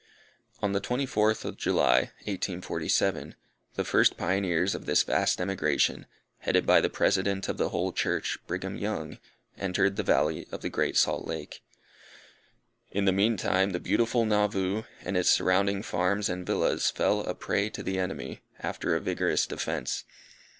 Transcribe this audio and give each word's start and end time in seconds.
On 0.63 0.71
the 0.71 0.81
24th 0.81 1.45
of 1.45 1.57
July, 1.57 2.09
1847, 2.25 3.35
the 3.75 3.85
first 3.85 4.17
pioneers 4.17 4.73
of 4.73 4.87
this 4.87 5.03
vast 5.03 5.39
emigration, 5.39 6.07
headed 6.39 6.65
by 6.65 6.81
the 6.81 6.89
President 6.89 7.47
of 7.47 7.57
the 7.57 7.69
whole 7.69 7.93
Church, 7.93 8.39
Brigham 8.47 8.75
Young, 8.77 9.19
entered 9.59 9.97
the 9.97 10.01
Valley 10.01 10.47
of 10.51 10.63
Great 10.71 10.97
Salt 10.97 11.27
Lake. 11.27 11.61
In 12.89 13.05
the 13.05 13.11
meantime, 13.11 13.73
the 13.73 13.79
beautiful 13.79 14.25
Nauvoo, 14.25 14.85
and 15.05 15.15
its 15.15 15.29
surrounding 15.29 15.83
farms 15.83 16.29
and 16.29 16.47
villas 16.47 16.89
fell 16.89 17.19
a 17.19 17.35
prey 17.35 17.69
to 17.69 17.83
the 17.83 17.99
enemy, 17.99 18.41
after 18.59 18.95
a 18.95 18.99
vigorous 18.99 19.45
defence. 19.45 20.03